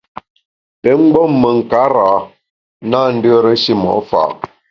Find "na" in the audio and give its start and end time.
2.89-2.99